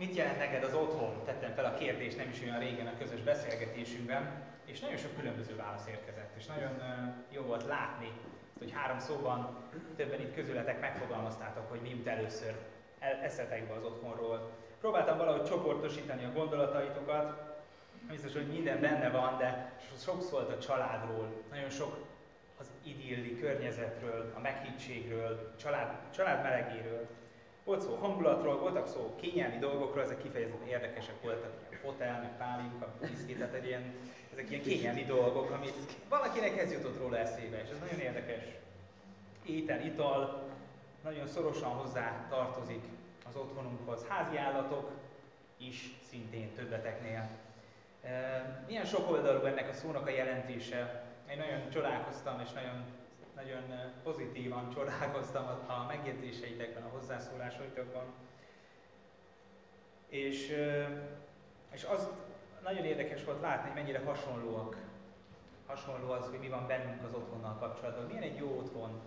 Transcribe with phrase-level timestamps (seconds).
[0.00, 1.24] Mit jelent neked az otthon?
[1.24, 5.56] Tettem fel a kérdést nem is olyan régen a közös beszélgetésünkben, és nagyon sok különböző
[5.56, 6.82] válasz érkezett, és nagyon
[7.30, 8.12] jó volt látni,
[8.58, 9.56] hogy három szóban
[9.96, 12.54] többen itt közületek megfogalmaztátok, hogy mi jut először
[12.98, 14.50] eszetekbe az otthonról.
[14.80, 17.42] Próbáltam valahogy csoportosítani a gondolataitokat,
[18.10, 22.06] biztos, hogy minden benne van, de sok szólt a családról, nagyon sok
[22.60, 27.06] az idilli környezetről, a meghittségről, család, család melegéről.
[27.64, 32.92] Volt szó hangulatról, voltak szó kényelmi dolgokról, ezek kifejezetten érdekesek voltak, ilyen fotel, meg pálinka,
[33.00, 33.94] viszki, tehát egy ilyen,
[34.32, 35.74] ezek ilyen kényelmi dolgok, amit
[36.08, 38.44] valakinek ez jutott róla eszébe, és ez nagyon érdekes.
[39.46, 40.48] Étel, ital,
[41.02, 42.82] nagyon szorosan hozzá tartozik
[43.28, 44.06] az otthonunkhoz.
[44.08, 44.90] Házi állatok
[45.56, 47.28] is szintén többeteknél.
[48.66, 51.04] Milyen sok oldalú ennek a szónak a jelentése.
[51.30, 52.84] Én nagyon csodálkoztam, és nagyon,
[53.44, 58.04] nagyon pozitívan csodálkoztam a, megjegyzéseitekben, a hozzászólásaitokban.
[60.08, 60.56] És,
[61.72, 62.08] és az
[62.62, 64.76] nagyon érdekes volt látni, hogy mennyire hasonlóak.
[65.66, 68.06] Hasonló az, hogy mi van bennünk az otthonnal kapcsolatban.
[68.06, 69.00] Milyen egy jó otthon.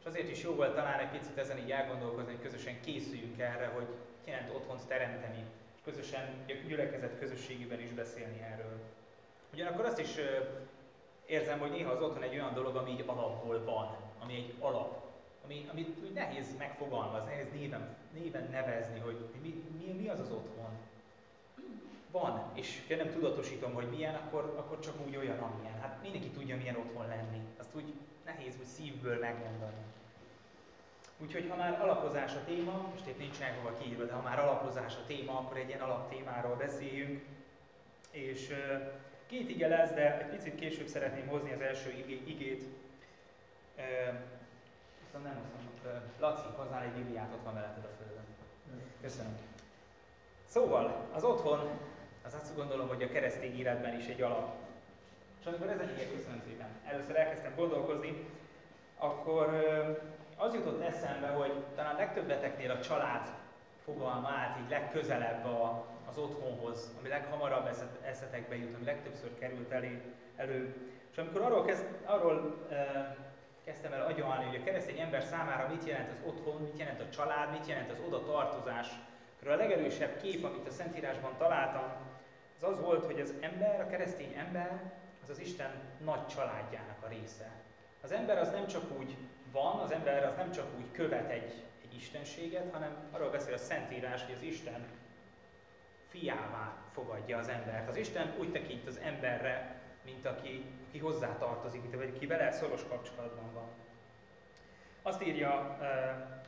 [0.00, 3.66] És azért is jó volt talán egy picit ezen így elgondolkozni, hogy közösen készüljünk erre,
[3.66, 3.86] hogy
[4.24, 5.44] jelent otthont teremteni,
[5.84, 8.80] közösen, a gyülekezet közösségében is beszélni erről.
[9.52, 10.16] Ugyanakkor azt is
[11.28, 15.06] érzem, hogy néha az otthon egy olyan dolog, ami egy alapból van, ami egy alap,
[15.44, 20.30] ami, amit úgy nehéz megfogalmazni, nehéz néven, néven nevezni, hogy mi, mi, mi az az
[20.30, 20.70] otthon.
[22.10, 25.80] Van, és ha nem tudatosítom, hogy milyen, akkor, akkor csak úgy olyan, amilyen.
[25.80, 27.40] Hát mindenki tudja, milyen otthon lenni.
[27.58, 29.82] Azt úgy nehéz úgy szívből megmondani.
[31.18, 34.94] Úgyhogy ha már alapozás a téma, most itt nincs hova kiírva, de ha már alapozás
[34.94, 37.24] a téma, akkor egy ilyen alaptémáról beszéljünk.
[38.10, 38.54] És
[39.28, 41.90] két ige lesz, de egy picit később szeretném hozni az első
[42.24, 42.62] igét.
[45.04, 45.36] Viszont nem
[45.82, 48.24] hiszem, Laci, hozzá egy Bibliát, ott van veleted a földön.
[49.02, 49.38] Köszönöm.
[50.44, 51.68] Szóval, az otthon,
[52.24, 54.54] az azt gondolom, hogy a keresztény életben is egy alap.
[55.40, 58.26] És amikor ezen igék, köszönöm szépen, először elkezdtem gondolkozni,
[58.98, 59.46] akkor
[60.36, 63.28] az jutott eszembe, hogy talán legtöbbeteknél a család
[63.88, 67.70] fogalma állt így legközelebb a, az otthonhoz, ami leghamarabb
[68.02, 70.02] eszetekbe jut, ami legtöbbször került elé,
[70.36, 70.76] elő.
[71.10, 73.16] És amikor arról, kezd, arról e,
[73.64, 77.08] kezdtem el agyalni, hogy a keresztény ember számára mit jelent az otthon, mit jelent a
[77.08, 78.88] család, mit jelent az oda tartozás,
[79.36, 81.92] akkor a legerősebb kép, amit a Szentírásban találtam,
[82.56, 85.70] az az volt, hogy az ember, a keresztény ember, az az Isten
[86.04, 87.50] nagy családjának a része.
[88.02, 89.16] Az ember az nem csak úgy
[89.52, 94.24] van, az ember az nem csak úgy követ egy istenséget, hanem arról beszél a Szentírás,
[94.24, 94.86] hogy az Isten
[96.08, 97.88] fiává fogadja az embert.
[97.88, 102.82] Az Isten úgy tekint az emberre, mint aki, aki hozzá tartozik, mint aki vele szoros
[102.88, 103.68] kapcsolatban van.
[105.02, 105.78] Azt írja a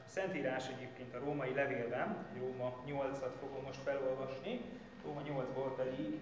[0.06, 4.60] Szentírás egyébként a római levélben, Róma 8-at fogom most felolvasni,
[5.04, 6.20] Róma 8-ból pedig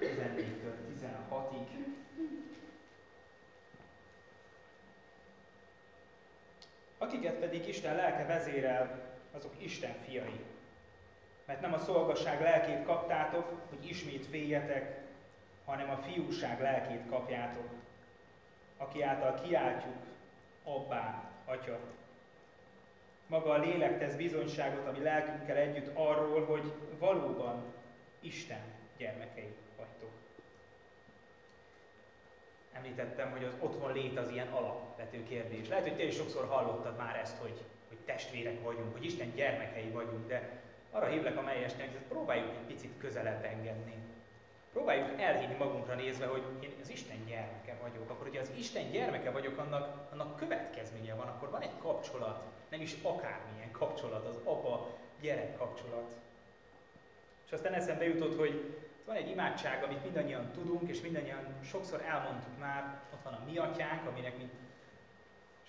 [0.00, 1.66] 14-től 16-ig
[7.02, 9.00] Akiket pedig Isten lelke vezérel,
[9.36, 10.44] azok Isten fiai.
[11.44, 15.00] Mert nem a szolgasság lelkét kaptátok, hogy ismét féljetek,
[15.64, 17.68] hanem a fiúság lelkét kapjátok,
[18.76, 19.96] aki által kiáltjuk,
[20.64, 21.78] abbá, atya.
[23.26, 27.62] Maga a lélek tesz bizonyságot, ami lelkünkkel együtt arról, hogy valóban
[28.20, 28.62] Isten
[28.96, 29.54] gyermekei
[32.80, 35.68] Említettem, hogy az otthon lét az ilyen alapvető kérdés.
[35.68, 39.90] Lehet, hogy te is sokszor hallottad már ezt, hogy, hogy testvérek vagyunk, hogy Isten gyermekei
[39.90, 40.60] vagyunk, de
[40.90, 43.94] arra hívlek a melyesnek, hogy próbáljuk egy picit közelebb engedni.
[44.72, 48.10] Próbáljuk elhinni magunkra nézve, hogy én az Isten gyermeke vagyok.
[48.10, 52.80] Akkor, hogyha az Isten gyermeke vagyok, annak, annak következménye van, akkor van egy kapcsolat, nem
[52.80, 56.14] is akármilyen kapcsolat, az apa-gyerek kapcsolat.
[57.46, 58.76] És aztán eszembe jutott, hogy
[59.06, 63.58] van egy imádság, amit mindannyian tudunk, és mindannyian sokszor elmondtuk már, ott van a mi
[63.58, 64.50] atyánk, aminek mi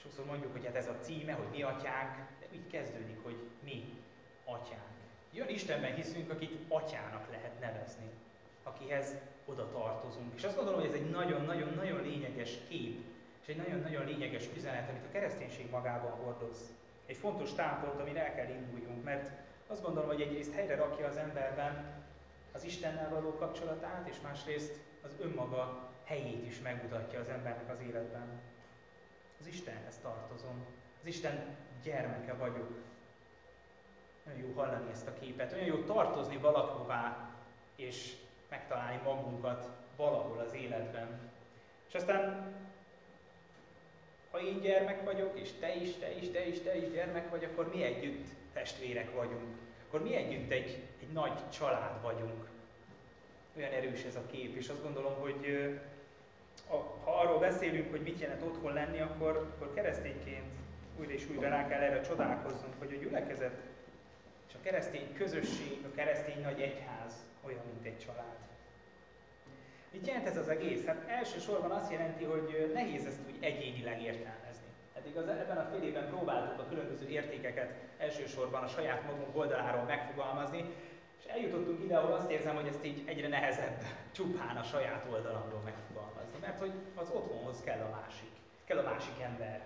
[0.01, 3.93] sokszor mondjuk, hogy hát ez a címe, hogy mi atyánk, de úgy kezdődik, hogy mi
[4.45, 4.91] atyánk.
[5.33, 8.09] Jön Istenben hiszünk, akit atyának lehet nevezni,
[8.63, 9.15] akihez
[9.45, 10.33] oda tartozunk.
[10.35, 12.99] És azt gondolom, hogy ez egy nagyon-nagyon-nagyon lényeges kép,
[13.41, 16.73] és egy nagyon-nagyon lényeges üzenet, amit a kereszténység magában hordoz.
[17.05, 19.31] Egy fontos támpont, amin el kell induljunk, mert
[19.67, 22.01] azt gondolom, hogy egyrészt helyre rakja az emberben
[22.51, 28.41] az Istennel való kapcsolatát, és másrészt az önmaga helyét is megmutatja az embernek az életben.
[29.39, 30.65] Az Istenhez tartozom.
[31.01, 32.69] Az Isten gyermeke vagyok.
[34.25, 37.29] Nagyon jó hallani ezt a képet, olyan jó tartozni valahová,
[37.75, 38.15] és
[38.49, 41.31] megtalálni magunkat valahol az életben.
[41.87, 42.53] És aztán
[44.31, 47.43] ha én gyermek vagyok, és te is, te is, te is, te is gyermek vagy,
[47.43, 49.57] akkor mi együtt testvérek vagyunk.
[49.91, 52.47] Akkor mi együtt egy, egy nagy család vagyunk.
[53.57, 55.69] Olyan erős ez a kép, és azt gondolom, hogy
[57.03, 60.51] ha arról beszélünk, hogy mit jelent otthon lenni, akkor, akkor keresztényként
[60.99, 63.59] újra és újra rá kell erre csodálkoznunk, hogy a gyülekezet
[64.47, 67.13] és a keresztény közösség, a keresztény nagy egyház
[67.45, 68.37] olyan, mint egy család.
[69.91, 70.85] Mit jelent ez az egész?
[70.85, 74.70] Hát elsősorban azt jelenti, hogy nehéz ezt úgy egyénileg értelmezni.
[75.01, 79.83] Eddig az, ebben a fél évben próbáltuk a különböző értékeket elsősorban a saját magunk oldaláról
[79.83, 80.65] megfogalmazni,
[81.19, 85.61] és eljutottunk ide, ahol azt érzem, hogy ezt így egyre nehezebb csupán a saját oldalamról
[85.63, 88.29] megfogalmazni, mert hogy az otthonhoz kell a másik,
[88.65, 89.65] kell a másik ember.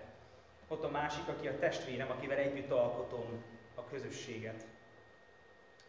[0.68, 3.42] Ott a másik, aki a testvérem, akivel együtt alkotom
[3.74, 4.66] a közösséget.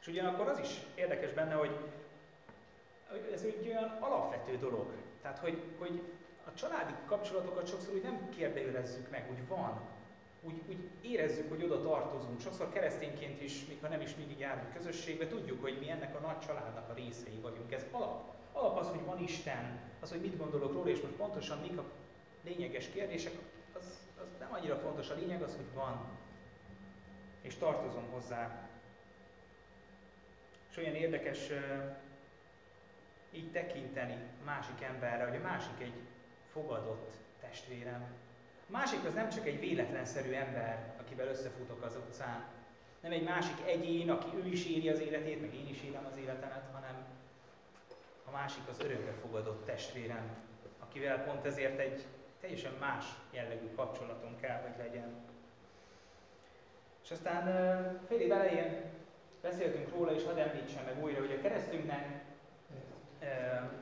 [0.02, 1.72] És ugyanakkor az is érdekes benne, hogy
[3.34, 4.92] ez egy olyan alapvető dolog.
[5.22, 6.02] Tehát, hogy, hogy
[6.48, 9.82] a családi kapcsolatokat sokszor úgy nem kérdőjelezzük meg, úgy van.
[10.42, 12.42] Úgy, úgy érezzük, hogy oda tartozunk.
[12.42, 16.40] Sokszor keresztényként is, ha nem is mindig járunk közösségbe, tudjuk, hogy mi ennek a nagy
[16.40, 17.72] családnak a részei vagyunk.
[17.72, 18.36] Ez alap.
[18.52, 21.84] Alap az, hogy van Isten, az, hogy mit gondolok róla, és most pontosan mik a
[22.44, 23.34] lényeges kérdések,
[23.74, 25.10] az, az nem annyira fontos.
[25.10, 26.06] A lényeg az, hogy van.
[27.42, 28.70] És tartozom hozzá.
[30.70, 31.50] És olyan érdekes
[33.32, 35.94] így tekinteni másik emberre, hogy a másik egy
[36.58, 37.12] fogadott
[37.42, 38.02] testvérem.
[38.68, 42.46] A másik az nem csak egy véletlenszerű ember, akivel összefutok az utcán,
[43.00, 46.18] nem egy másik egyén, aki ő is éri az életét, meg én is élem az
[46.18, 47.06] életemet, hanem
[48.26, 50.30] a másik az örökre fogadott testvérem,
[50.80, 52.06] akivel pont ezért egy
[52.42, 55.16] teljesen más jellegű kapcsolaton kell, hogy legyen.
[57.04, 57.46] És aztán
[58.08, 58.84] fél év elején
[59.42, 62.26] beszéltünk róla, és hadd említsem meg újra, hogy a keresztünknek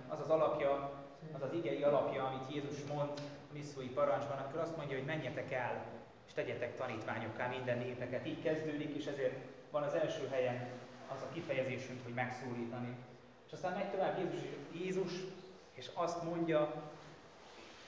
[0.07, 0.94] az az alapja,
[1.31, 3.09] az az igei alapja, amit Jézus mond
[3.49, 5.85] a misszói parancsban, akkor azt mondja, hogy menjetek el,
[6.27, 8.25] és tegyetek tanítványokká minden népeket.
[8.25, 9.35] Így kezdődik, és ezért
[9.71, 10.67] van az első helyen
[11.07, 12.95] az a kifejezésünk, hogy megszólítani.
[13.47, 14.39] És aztán megy tovább Jézus,
[14.71, 15.11] Jézus
[15.73, 16.73] és azt mondja,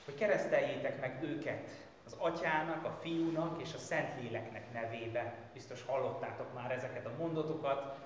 [0.04, 1.68] hogy kereszteljétek meg őket
[2.06, 5.34] az atyának, a fiúnak és a Szentléleknek nevébe.
[5.52, 7.96] Biztos hallottátok már ezeket a mondatokat.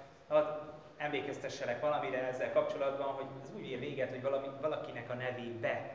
[1.02, 5.94] Emlékeztesselek valamire ezzel kapcsolatban, hogy ez úgy ér véget, hogy valami, valakinek a nevébe,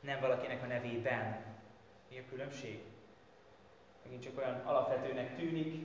[0.00, 1.36] nem valakinek a nevében.
[2.10, 2.82] Mi a különbség?
[4.02, 5.84] Megint csak olyan alapvetőnek tűnik,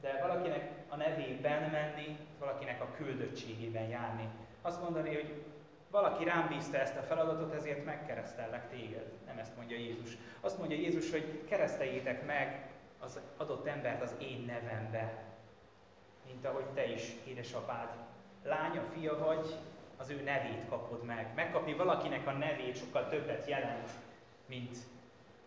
[0.00, 4.28] de valakinek a nevében menni, valakinek a küldöttségében járni.
[4.62, 5.44] Azt mondani, hogy
[5.90, 9.12] valaki rám bízta ezt a feladatot, ezért megkeresztellek téged.
[9.26, 10.16] Nem ezt mondja Jézus.
[10.40, 15.29] Azt mondja Jézus, hogy kereszteljétek meg az adott embert az én nevembe
[16.32, 17.88] mint ahogy te is, édesapád.
[18.42, 19.54] Lánya, fia vagy,
[19.96, 21.32] az ő nevét kapod meg.
[21.34, 23.90] Megkapni valakinek a nevét sokkal többet jelent,
[24.46, 24.76] mint,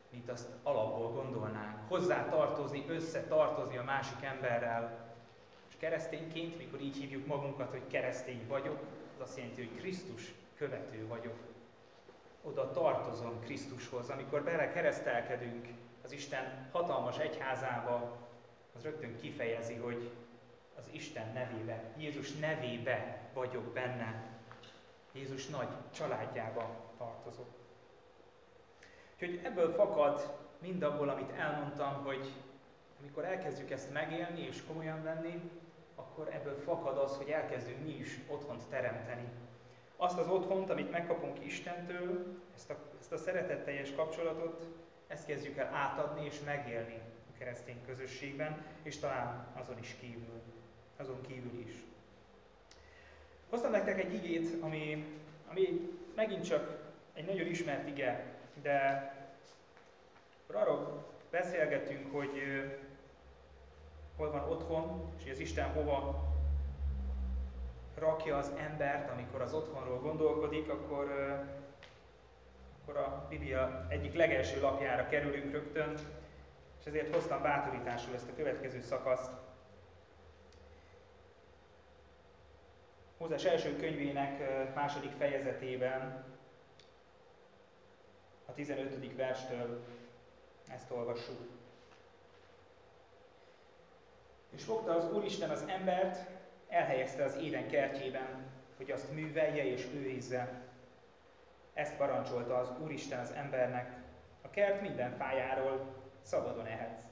[0.09, 1.87] mint azt alapból gondolnánk.
[1.87, 5.11] Hozzá tartozni, összetartozni a másik emberrel.
[5.69, 8.79] És keresztényként, mikor így hívjuk magunkat, hogy keresztény vagyok,
[9.15, 11.35] az azt jelenti, hogy Krisztus követő vagyok.
[12.43, 14.09] Oda tartozom Krisztushoz.
[14.09, 15.67] Amikor bele keresztelkedünk
[16.03, 18.17] az Isten hatalmas egyházába,
[18.75, 20.11] az rögtön kifejezi, hogy
[20.77, 24.31] az Isten nevébe, Jézus nevébe vagyok benne.
[25.11, 27.47] Jézus nagy családjába tartozok.
[29.13, 32.31] Úgyhogy ebből fakad mindabból, amit elmondtam, hogy
[32.99, 35.51] amikor elkezdjük ezt megélni és komolyan venni,
[35.95, 39.27] akkor ebből fakad az, hogy elkezdünk mi is otthont teremteni.
[39.95, 44.67] Azt az otthont, amit megkapunk Istentől, ezt a, ezt a szeretetteljes kapcsolatot,
[45.07, 47.01] ezt kezdjük el átadni és megélni
[47.33, 50.41] a keresztény közösségben, és talán azon is kívül
[50.97, 51.73] azon kívül is.
[53.49, 55.05] Hoztam nektek egy igét, ami,
[55.49, 58.25] ami megint csak egy nagyon ismert ige,
[58.61, 59.07] de
[60.53, 62.31] arról beszélgetünk, hogy
[64.17, 66.31] hol van otthon, és az Isten hova
[67.95, 71.11] rakja az embert, amikor az otthonról gondolkodik, akkor,
[72.81, 75.93] akkor a Biblia egyik legelső lapjára kerülünk rögtön,
[76.79, 79.31] és ezért hoztam bátorításul ezt a következő szakaszt.
[83.23, 84.41] Mózes első könyvének
[84.75, 86.23] második fejezetében,
[88.45, 89.15] a 15.
[89.15, 89.83] verstől
[90.73, 91.39] ezt olvassuk.
[94.49, 96.29] És fogta az Úristen az embert,
[96.67, 100.61] elhelyezte az éden kertjében, hogy azt művelje és őrizze.
[101.73, 103.97] Ezt parancsolta az Úristen az embernek,
[104.41, 105.85] a kert minden fájáról
[106.21, 107.03] szabadon ehetsz.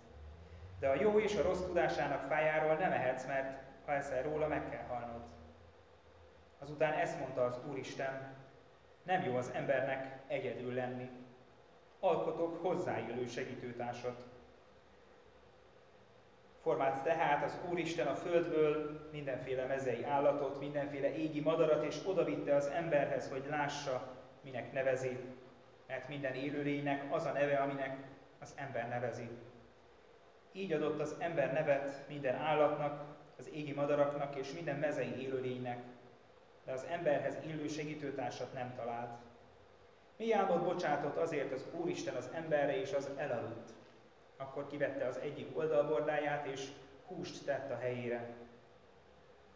[0.79, 4.69] De a jó és a rossz tudásának fájáról nem ehetsz, mert ha eszel róla, meg
[4.69, 5.39] kell halnod.
[6.61, 8.33] Azután ezt mondta az Úristen,
[9.03, 11.09] nem jó az embernek egyedül lenni.
[11.99, 14.23] alkotok hozzáillő segítőtársat.
[16.61, 22.67] Formált tehát az Úristen a földből mindenféle mezei állatot, mindenféle égi madarat, és odavitte az
[22.67, 25.17] emberhez, hogy lássa, minek nevezi.
[25.87, 27.97] Mert minden élőlénynek az a neve, aminek
[28.39, 29.29] az ember nevezi.
[30.51, 33.03] Így adott az ember nevet minden állatnak,
[33.37, 35.83] az égi madaraknak és minden mezei élőlénynek,
[36.65, 39.19] de az emberhez illő segítőtársat nem talált.
[40.17, 43.69] Mi álmod bocsátott azért az Úristen az emberre, és az elaludt.
[44.37, 46.67] Akkor kivette az egyik oldalbordáját, és
[47.07, 48.29] húst tett a helyére.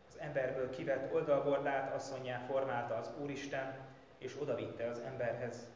[0.07, 3.75] Az emberből kivett oldalbordát asszonyá formálta az Úristen,
[4.17, 5.67] és odavitte az emberhez.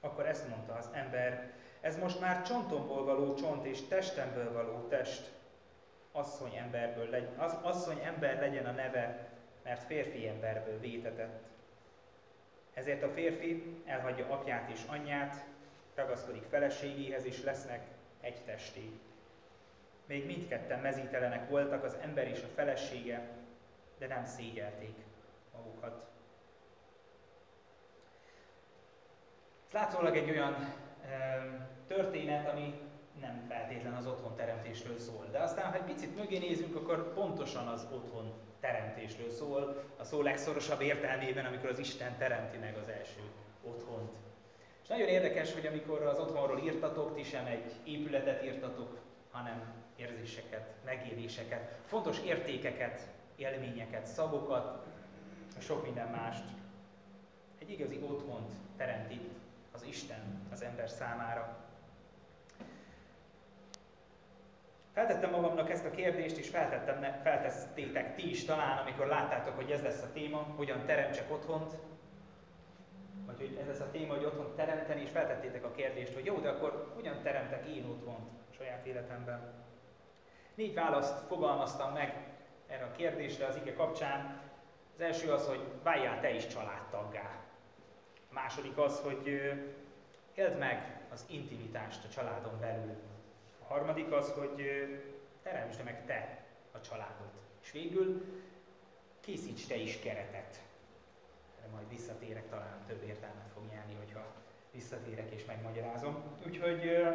[0.00, 5.30] Akkor ezt mondta az ember, ez most már csontomból való csont, és testemből való test.
[6.12, 9.25] Asszony, emberből legy, az asszony ember legyen a neve,
[9.66, 11.42] mert férfi emberből vétetett.
[12.74, 15.44] Ezért a férfi elhagyja apját és anyját,
[15.94, 17.86] ragaszkodik feleségéhez, és lesznek
[18.20, 18.90] egy testé.
[20.06, 23.28] Még mindketten mezítelenek voltak az ember és a felesége,
[23.98, 24.94] de nem szégyelték
[25.54, 26.06] magukat.
[29.66, 31.42] Ez látszólag egy olyan e,
[31.86, 32.80] történet, ami
[33.20, 35.28] nem feltétlen az otthon teremtésről szól.
[35.30, 38.32] De aztán, ha egy picit mögé nézünk, akkor pontosan az otthon
[38.66, 43.20] teremtésről szól, a szó legszorosabb értelmében, amikor az Isten teremti meg az első
[43.62, 44.16] otthont.
[44.82, 48.98] És nagyon érdekes, hogy amikor az otthonról írtatok, ti sem egy épületet írtatok,
[49.30, 54.84] hanem érzéseket, megéléseket, fontos értékeket, élményeket, szagokat,
[55.58, 56.44] sok minden mást.
[57.58, 59.30] Egy igazi otthont teremt itt
[59.72, 61.65] az Isten az ember számára.
[64.96, 69.82] Feltettem magamnak ezt a kérdést, és feltettem, feltesztétek ti is talán, amikor láttátok, hogy ez
[69.82, 71.72] lesz a téma, hogyan teremtsek otthont,
[73.26, 76.38] vagy hogy ez lesz a téma, hogy otthon teremteni, és feltettétek a kérdést, hogy jó,
[76.38, 79.52] de akkor hogyan teremtek én otthont saját életemben.
[80.54, 82.26] Négy választ fogalmaztam meg
[82.66, 84.40] erre a kérdésre az ige kapcsán.
[84.94, 87.38] Az első az, hogy váljál te is családtaggá.
[88.30, 89.26] A második az, hogy
[90.34, 93.14] éld meg az intimitást a családon belül.
[93.68, 94.62] Harmadik az, hogy
[95.42, 97.40] teremtsd meg te a családot.
[97.62, 98.24] És végül
[99.20, 100.62] készíts te is keretet.
[101.58, 104.34] Erre majd visszatérek, talán több értelmet fog nyerni, hogyha
[104.70, 106.22] visszatérek és megmagyarázom.
[106.46, 107.06] Úgyhogy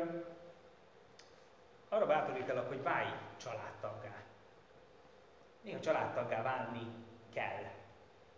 [1.89, 4.24] arra bátorítalak, hogy válj családtaggá.
[5.62, 6.88] Néha családtaggá válni
[7.34, 7.63] kell.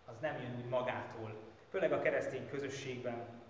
[0.05, 1.35] Az nem jön úgy magától.
[1.69, 3.41] Főleg a keresztény közösségben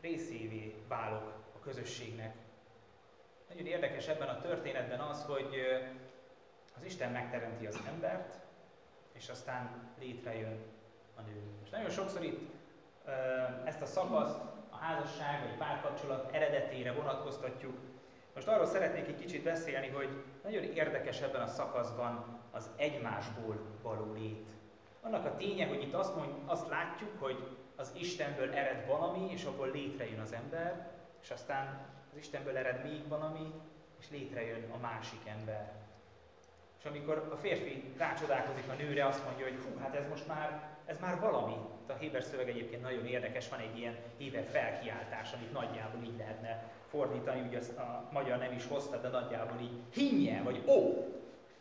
[0.00, 2.34] részévé válok közösségnek.
[3.48, 5.54] Nagyon érdekes ebben a történetben az, hogy
[6.76, 8.38] az Isten megteremti az embert,
[9.12, 10.58] és aztán létrejön
[11.16, 11.42] a nő.
[11.64, 12.50] És nagyon sokszor itt
[13.64, 14.40] ezt a szakaszt
[14.70, 17.78] a házasság vagy párkapcsolat eredetére vonatkoztatjuk.
[18.34, 24.12] Most arról szeretnék egy kicsit beszélni, hogy nagyon érdekes ebben a szakaszban az egymásból való
[24.12, 24.48] lét.
[25.00, 29.44] Annak a ténye, hogy itt azt, mond, azt látjuk, hogy az Istenből ered valami, és
[29.44, 30.89] abból létrejön az ember,
[31.22, 33.52] és aztán az Istenből ered még valami,
[34.00, 35.72] és létrejön a másik ember.
[36.78, 40.76] És amikor a férfi rácsodálkozik a nőre, azt mondja, hogy hú, hát ez most már,
[40.86, 41.56] ez már valami.
[41.88, 46.62] A Héber szöveg egyébként nagyon érdekes, van egy ilyen Héber felkiáltás, amit nagyjából így lehetne
[46.90, 51.04] fordítani, ugye azt a magyar nem is hozta, de nagyjából így hinnye, vagy ó,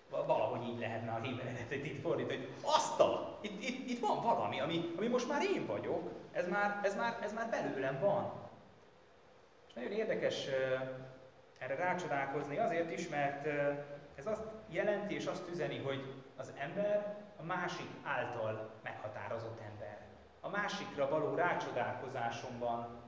[0.10, 4.22] valahogy így lehetne a Héber eredetet itt fordítani, hogy azt a, itt, itt, itt van
[4.22, 8.39] valami, ami, ami most már én vagyok, ez már, ez, már, ez már belőlem van.
[9.80, 10.48] Nagyon érdekes
[11.58, 13.46] erre rácsodálkozni azért is, mert
[14.16, 19.98] ez azt jelenti és azt üzeni, hogy az ember a másik által meghatározott ember.
[20.42, 23.02] A másikra való rácsodálkozásomban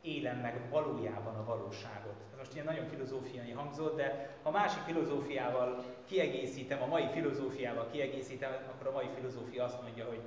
[0.00, 2.16] élem meg valójában a valóságot.
[2.32, 8.52] Ez most ilyen nagyon filozófiai hangzott, de ha másik filozófiával kiegészítem, a mai filozófiával kiegészítem,
[8.72, 10.20] akkor a mai filozófia azt mondja, hogy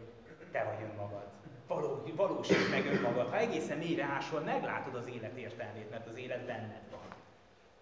[0.51, 1.47] te vagy önmagad.
[1.68, 3.30] Való, valósít meg önmagad.
[3.30, 7.16] Ha egészen mélyre ásol, meglátod az élet értelmét, mert az élet benned van.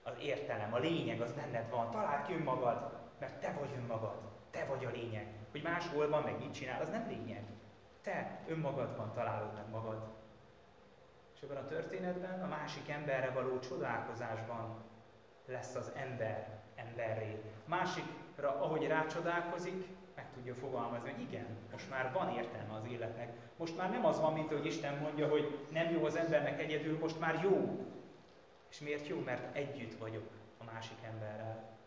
[0.04, 1.92] Az értelem, a lényeg az benned van.
[1.92, 4.16] Találd ki önmagad, mert te vagy önmagad.
[4.52, 5.28] Te vagy a lényeg.
[5.52, 7.44] Hogy máshol van, meg mit csinál, az nem lényeg.
[8.02, 10.04] Te önmagadban találod meg magad.
[11.36, 14.84] És ebben a történetben a másik emberre való csodálkozásban
[15.46, 17.42] lesz az ember emberré.
[17.66, 23.34] Másikra, ahogy rácsodálkozik, meg tudja fogalmazni, hogy igen, most már van értelme az életnek.
[23.58, 26.98] Most már nem az van, mint hogy Isten mondja, hogy nem jó az embernek egyedül,
[27.00, 27.86] most már jó.
[28.70, 29.20] És miért jó?
[29.20, 31.78] Mert együtt vagyok a másik emberrel.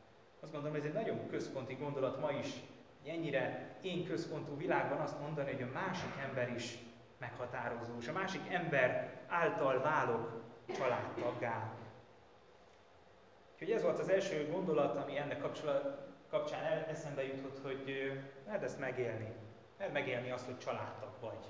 [0.40, 2.49] Azt gondolom, ez egy nagyon központi gondolat ma is,
[3.02, 6.78] hogy ennyire én központú világban azt mondani, hogy a másik ember is
[7.18, 10.42] meghatározó, és a másik ember által válok
[10.76, 11.73] családtaggá.
[13.52, 15.44] Úgyhogy ez volt az első gondolat, ami ennek
[16.30, 18.12] kapcsán eszembe jutott, hogy
[18.47, 19.32] mert ezt megélni.
[19.78, 21.44] Mert megélni azt, hogy családtag vagy.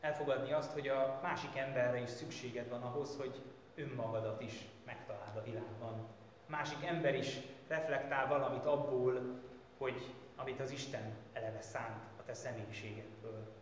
[0.00, 3.42] Elfogadni azt, hogy a másik emberre is szükséged van ahhoz, hogy
[3.74, 4.52] önmagadat is
[4.84, 6.06] megtaláld a világban.
[6.46, 7.38] Másik ember is
[7.68, 9.40] reflektál valamit abból,
[9.78, 13.56] hogy amit az Isten eleve szánt a te személyiségedből.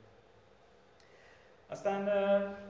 [1.67, 2.09] Aztán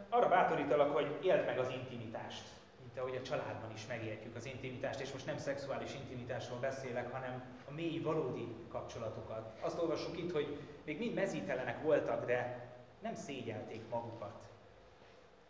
[0.09, 2.49] arra bátorítalak, hogy éld meg az intimitást,
[2.97, 7.43] mint ahogy a családban is megértjük az intimitást, és most nem szexuális intimitásról beszélek, hanem
[7.69, 9.59] a mély, valódi kapcsolatokat.
[9.61, 12.69] Azt olvassuk itt, hogy még mind mezítelenek voltak, de
[13.03, 14.35] nem szégyelték magukat.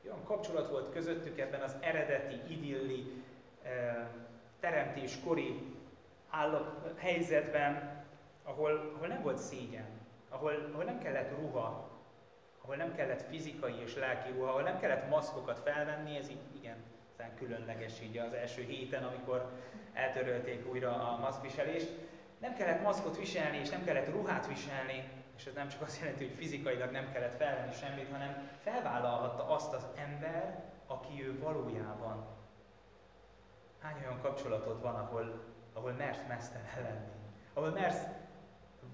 [0.04, 3.22] Olyan kapcsolat volt közöttük ebben az eredeti, idilli,
[4.60, 5.74] teremtéskori
[6.30, 8.04] állap, helyzetben,
[8.42, 9.86] ahol, ahol nem volt szégyen,
[10.28, 11.90] ahol, ahol nem kellett ruha,
[12.62, 16.55] ahol nem kellett fizikai és lelki ruha, ahol nem kellett maszkokat felvenni, ez így
[17.16, 19.50] igen, aztán különleges így az első héten, amikor
[19.92, 21.90] eltörölték újra a maszkviselést.
[22.38, 26.24] Nem kellett maszkot viselni, és nem kellett ruhát viselni, és ez nem csak azt jelenti,
[26.24, 32.26] hogy fizikailag nem kellett felvenni semmit, hanem felvállalhatta azt az ember, aki ő valójában.
[33.80, 37.12] Hány olyan kapcsolatod van, ahol, ahol mersz mesztelen lenni?
[37.52, 38.02] Ahol mersz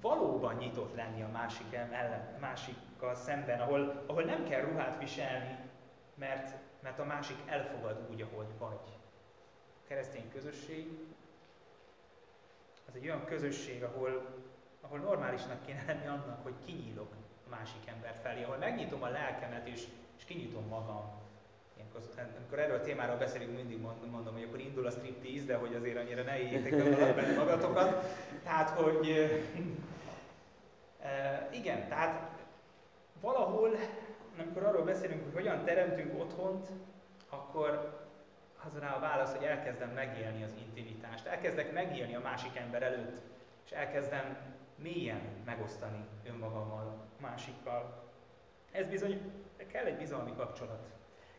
[0.00, 5.59] valóban nyitott lenni a másik ellen, másikkal szemben, ahol, ahol nem kell ruhát viselni,
[6.14, 8.81] mert, mert a másik elfogad úgy, ahogy vagy.
[9.85, 10.99] A keresztény közösség
[12.89, 14.25] az egy olyan közösség, ahol,
[14.81, 17.12] ahol normálisnak kéne lenni annak, hogy kinyílok
[17.47, 19.85] a másik ember felé, ahol megnyitom a lelkemet és,
[20.19, 21.21] és kinyitom magam.
[22.37, 25.97] Amikor erről a témáról beszélünk, mindig mondom, hogy akkor indul a striptease, de hogy azért
[25.97, 26.77] annyira ne éljétek
[27.15, 28.17] benne magatokat.
[28.43, 29.07] Tehát, hogy
[31.51, 32.31] igen, tehát
[33.21, 33.77] valahol,
[34.39, 34.62] amikor
[34.93, 36.67] beszélünk, hogy hogyan teremtünk otthont,
[37.29, 38.01] akkor
[38.67, 43.21] az rá a válasz, hogy elkezdem megélni az intimitást, elkezdek megélni a másik ember előtt,
[43.65, 44.37] és elkezdem
[44.77, 48.02] mélyen megosztani önmagammal, másikkal.
[48.73, 49.33] Ez bizony,
[49.67, 50.87] kell egy bizalmi kapcsolat.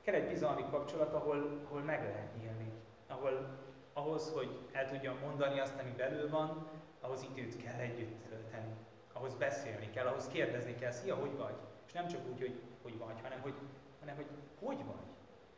[0.01, 2.71] Kell egy bizalmi kapcsolat, ahol, ahol meg lehet nyílni.
[3.07, 3.57] Ahol
[3.93, 6.67] ahhoz, hogy el tudjam mondani azt, ami belül van,
[7.01, 8.73] ahhoz időt kell együtt tölteni.
[9.13, 11.55] Ahhoz beszélni kell, ahhoz kérdezni kell, szia, hogy vagy?
[11.85, 13.53] És nem csak úgy, hogy hogy vagy, hanem hogy,
[13.99, 14.27] hanem, hogy
[14.59, 15.05] hogy vagy.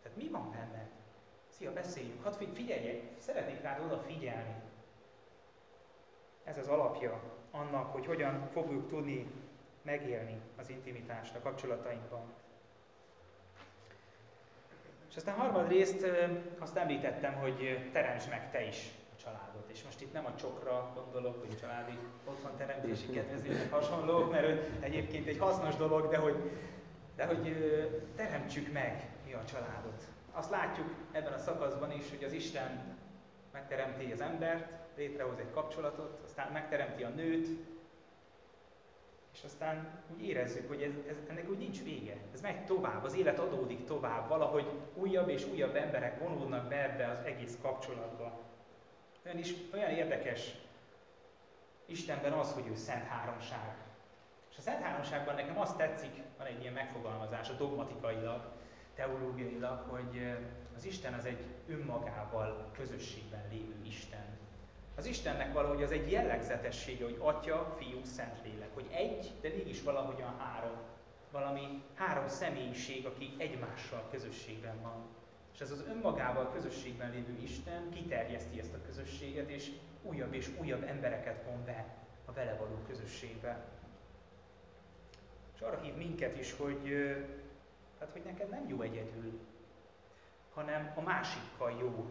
[0.02, 0.90] Tehát mi van benned?
[1.50, 4.56] Szia, beszéljünk, hadd figyelj, szeretnék rád odafigyelni.
[6.44, 9.28] Ez az alapja annak, hogy hogyan fogjuk tudni
[9.82, 12.34] megélni az intimitást a kapcsolatainkban.
[15.10, 16.06] És aztán harmadrészt
[16.60, 19.70] azt említettem, hogy teremts meg te is a családot.
[19.72, 25.28] És most itt nem a csokra gondolok, hogy családi otthon teremtési kedvezmények hasonlók, mert egyébként
[25.28, 26.52] egy hasznos dolog, de hogy,
[27.16, 27.56] de hogy
[28.16, 30.04] teremtsük meg mi a családot.
[30.32, 32.98] Azt látjuk ebben a szakaszban is, hogy az Isten
[33.52, 37.48] megteremti az embert, létrehoz egy kapcsolatot, aztán megteremti a nőt,
[39.34, 42.18] és aztán úgy érezzük, hogy ez, ez, ennek úgy nincs vége.
[42.34, 47.08] Ez megy tovább, az élet adódik tovább, valahogy újabb és újabb emberek vonódnak be ebbe
[47.08, 48.40] az egész kapcsolatba.
[49.26, 50.56] Olyan, is, olyan érdekes
[51.86, 53.85] Istenben az, hogy ő Szent Háromság.
[54.56, 58.42] És a Szent Háromságban nekem azt tetszik, van egy ilyen megfogalmazás, a dogmatikailag,
[58.94, 60.36] teológiailag, hogy
[60.76, 64.38] az Isten az egy önmagával közösségben lévő Isten.
[64.96, 70.38] Az Istennek valahogy az egy jellegzetessége, hogy Atya, Fiú, Szentlélek, hogy egy, de mégis valahogyan
[70.40, 70.78] három.
[71.32, 75.06] Valami három személyiség, aki egymással közösségben van.
[75.54, 80.84] És ez az önmagával közösségben lévő Isten kiterjeszti ezt a közösséget, és újabb és újabb
[80.84, 81.86] embereket von be
[82.26, 83.75] a vele való közösségbe.
[85.56, 87.16] És arra hív minket is, hogy,
[88.00, 89.40] hát, hogy neked nem jó egyedül,
[90.54, 92.06] hanem a másikkal jó.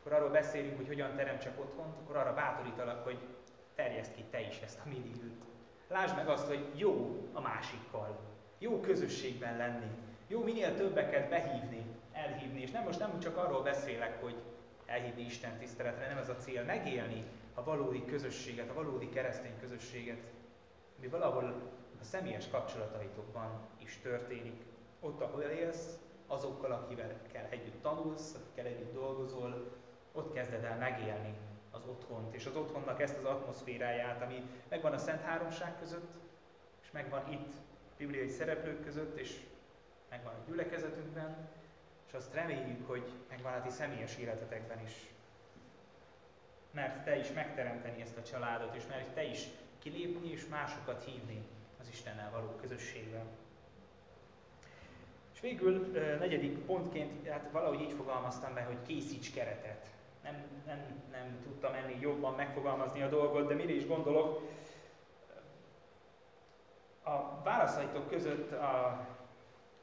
[0.00, 3.18] Akkor arról beszélünk, hogy hogyan teremtsek otthont, akkor arra bátorítalak, hogy
[3.74, 5.44] terjeszt ki te is ezt a minigült.
[5.88, 8.18] Lásd meg azt, hogy jó a másikkal,
[8.58, 9.90] jó közösségben lenni,
[10.26, 14.42] jó minél többeket behívni, elhívni, és nem most nem csak arról beszélek, hogy
[14.86, 20.20] elhívni Isten tiszteletre, nem ez a cél, megélni a valódi közösséget, a valódi keresztény közösséget,
[20.98, 21.70] ami valahol
[22.02, 24.62] a személyes kapcsolataitokban is történik.
[25.00, 29.76] Ott, ahol élsz, azokkal, akivel kell együtt tanulsz, akikkel együtt dolgozol,
[30.12, 31.34] ott kezded el megélni
[31.70, 36.14] az otthont, és az otthonnak ezt az atmoszféráját, ami megvan a Szent Háromság között,
[36.82, 37.52] és megvan itt
[37.96, 39.40] bibliai szereplők között, és
[40.10, 41.48] megvan a gyülekezetünkben,
[42.06, 45.10] és azt reméljük, hogy megvan a ti személyes életetekben is.
[46.70, 51.44] Mert te is megteremteni ezt a családot, és mert te is kilépni és másokat hívni
[51.82, 53.26] az Istennel való közösségben.
[55.40, 59.86] végül negyedik pontként, hát valahogy így fogalmaztam be, hogy készíts keretet.
[60.22, 64.50] Nem, nem, nem tudtam ennél jobban megfogalmazni a dolgot, de mire is gondolok.
[67.02, 69.06] A válaszaitok között a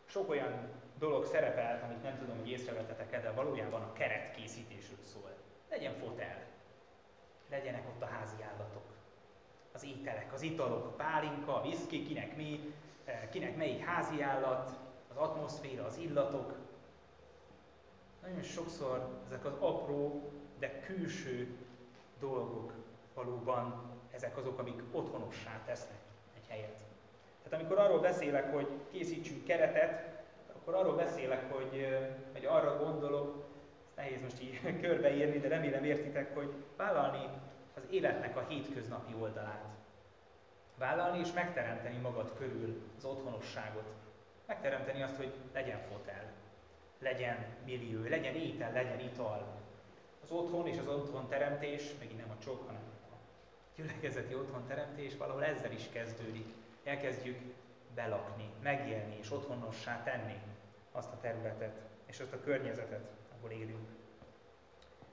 [0.06, 5.32] sok olyan dolog szerepelt, amit nem tudom, hogy észrevettetek de valójában a keretkészítésről szól.
[5.70, 6.46] Legyen fotel,
[7.50, 8.99] legyenek ott a házi állatok,
[9.80, 12.74] az ételek, az italok, a pálinka, a viszki, kinek mi,
[13.06, 16.54] eh, kinek melyik házi állat, az atmoszféra, az illatok.
[18.22, 21.58] Nagyon sokszor ezek az apró, de külső
[22.20, 22.74] dolgok
[23.14, 26.00] valóban ezek azok, amik otthonossá tesznek
[26.36, 26.84] egy helyet.
[27.44, 30.24] Tehát amikor arról beszélek, hogy készítsünk keretet,
[30.56, 31.88] akkor arról beszélek, hogy,
[32.34, 33.46] hogy arra gondolok,
[33.96, 37.30] nehéz most így körbeírni, de remélem értitek, hogy vállalni
[37.80, 39.66] az életnek a hétköznapi oldalát.
[40.78, 43.94] Vállalni és megteremteni magad körül az otthonosságot.
[44.46, 46.32] Megteremteni azt, hogy legyen fotel,
[47.00, 49.58] legyen millió, legyen étel, legyen ital.
[50.24, 53.16] Az otthon és az otthon teremtés, megint nem a csok, hanem a
[53.76, 56.48] gyülekezeti otthon teremtés valahol ezzel is kezdődik.
[56.84, 57.38] Elkezdjük
[57.96, 60.40] belakni, megélni és otthonossá tenni
[60.92, 63.99] azt a területet és azt a környezetet, ahol élünk.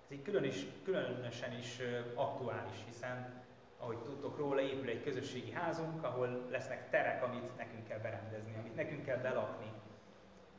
[0.07, 1.81] Ez így külön is, különösen is
[2.15, 3.45] aktuális, hiszen
[3.79, 8.75] ahogy tudtok róla, épül egy közösségi házunk, ahol lesznek terek, amit nekünk kell berendezni, amit
[8.75, 9.73] nekünk kell belakni.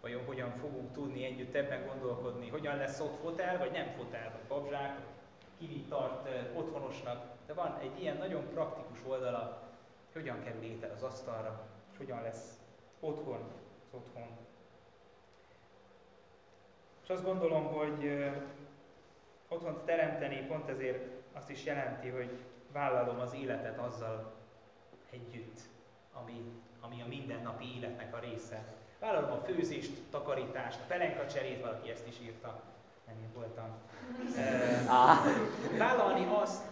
[0.01, 4.47] Vajon hogyan fogunk tudni együtt ebben gondolkodni, hogyan lesz ott fotel, vagy nem fotel, vagy
[4.47, 4.99] babzsák,
[5.57, 7.25] ki tart otthonosnak.
[7.45, 9.61] De van egy ilyen nagyon praktikus oldala,
[10.13, 12.59] hogyan kerül étel az asztalra, és hogyan lesz
[12.99, 13.51] otthon
[13.85, 14.27] az otthon.
[17.03, 18.29] És azt gondolom, hogy
[19.47, 22.29] otthont teremteni pont ezért azt is jelenti, hogy
[22.71, 24.33] vállalom az életet azzal
[25.09, 25.59] együtt,
[26.13, 28.63] ami, ami a mindennapi életnek a része.
[28.99, 32.61] Vállalom a főzést, takarítást, pelenka cserét, valaki ezt is írta,
[33.07, 33.77] nem én voltam.
[35.77, 36.65] vállalni azt,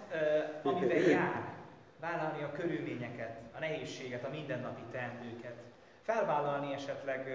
[0.64, 1.54] amivel jár.
[2.00, 5.64] Vállalni a körülményeket, a nehézséget, a mindennapi teendőket.
[6.02, 7.28] Felvállalni esetleg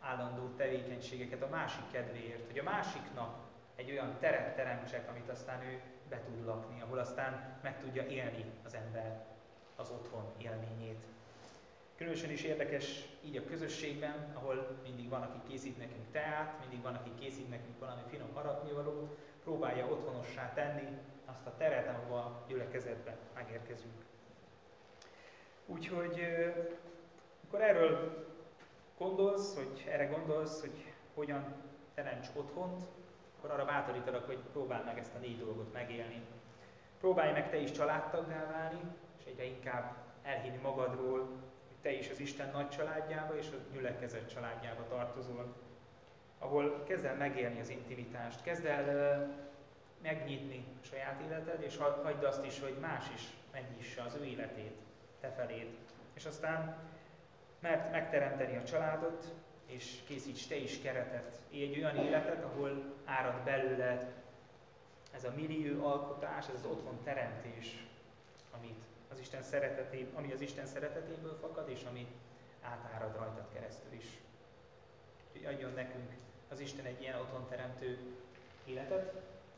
[0.00, 3.45] állandó tevékenységeket a másik kedvéért, hogy a másiknak
[3.76, 8.44] egy olyan teret teremtsek, amit aztán ő be tud lakni, ahol aztán meg tudja élni
[8.64, 9.24] az ember
[9.76, 11.04] az otthon élményét.
[11.96, 16.94] Különösen is érdekes így a közösségben, ahol mindig van, aki készít nekünk teát, mindig van,
[16.94, 23.16] aki készít nekünk valami finom harapnivalót, próbálja otthonossá tenni azt a teret, ahova a gyülekezetbe
[23.34, 24.04] megérkezünk.
[25.66, 26.20] Úgyhogy,
[27.42, 28.24] amikor erről
[28.98, 31.54] gondolsz, hogy erre gondolsz, hogy hogyan
[31.94, 32.82] teremts otthont,
[33.46, 36.22] akkor arra bátorítalak, hogy próbáld meg ezt a négy dolgot megélni.
[37.00, 38.80] Próbálj meg te is családtaggá válni,
[39.18, 41.18] és egyre inkább elhinni magadról,
[41.66, 45.54] hogy te is az Isten nagy családjába és a gyülekezet családjába tartozol,
[46.38, 49.28] ahol kezd el megélni az intimitást, kezd el
[50.02, 54.76] megnyitni a saját életed, és hagyd azt is, hogy más is megnyissa az ő életét
[55.20, 55.68] te feléd.
[56.14, 56.76] És aztán
[57.60, 59.34] mert megteremteni a családot,
[59.66, 64.12] és készíts te is keretet, élj egy olyan életet, ahol árad belőled
[65.14, 67.86] ez a millió alkotás, ez az otthon teremtés,
[68.50, 72.06] amit az Isten szereteté, ami az Isten szeretetéből fakad, és ami
[72.62, 74.06] átárad rajtad keresztül is.
[75.32, 76.12] Úgyhogy adjon nekünk
[76.48, 77.98] az Isten egy ilyen otthon teremtő
[78.64, 79.35] életet,